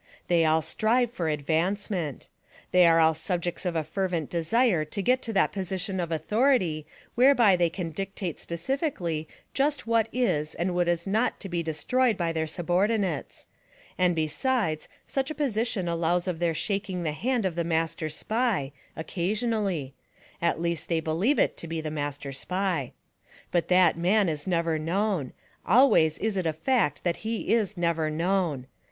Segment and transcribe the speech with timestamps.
[0.29, 2.27] They all strive for advancement.
[2.71, 6.87] They are all subjects of a fervent desire to get to that position of authority
[7.13, 12.31] whereby they can dictate specifically just what is and is not to be destroyed by
[12.31, 13.45] their subordinates;
[13.95, 18.71] and, besides, such a position allows of their shaking the hand of the Master Spy—
[18.95, 19.93] occasionally;
[20.41, 22.91] at least they believe it to be the Master Spy.
[23.51, 25.33] But that man is never known;
[25.63, 28.65] always is it a fact that he is never known.